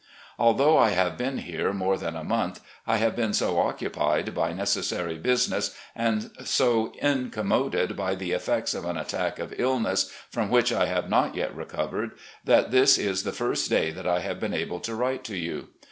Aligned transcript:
Although 0.39 0.79
I 0.79 0.89
have 0.89 1.15
been 1.15 1.37
here 1.37 1.71
more 1.73 1.95
than 1.95 2.15
a 2.15 2.23
month, 2.23 2.59
I 2.87 2.97
have 2.97 3.15
been 3.15 3.33
so 3.35 3.59
occupied 3.59 4.33
by 4.33 4.51
necessary 4.51 5.15
business, 5.19 5.77
and 5.95 6.31
so 6.43 6.91
incommoded 6.99 7.95
by 7.95 8.15
the 8.15 8.31
effects 8.31 8.73
of 8.73 8.83
an 8.83 8.97
attack 8.97 9.37
of 9.37 9.53
illness, 9.59 10.11
from 10.31 10.49
which 10.49 10.73
I 10.73 10.87
have 10.87 11.07
not 11.07 11.35
yet 11.35 11.55
recovered, 11.55 12.13
that 12.43 12.71
this 12.71 12.97
is 12.97 13.21
the 13.21 13.31
first 13.31 13.69
day 13.69 13.91
that 13.91 14.07
I 14.07 14.21
have 14.21 14.39
been 14.39 14.55
able 14.55 14.79
to 14.79 14.95
write 14.95 15.23
to 15.25 15.37
you. 15.37 15.67